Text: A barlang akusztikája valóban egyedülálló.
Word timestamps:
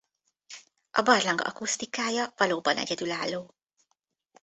A 0.91 1.01
barlang 1.01 1.39
akusztikája 1.41 2.33
valóban 2.37 2.77
egyedülálló. 2.77 3.55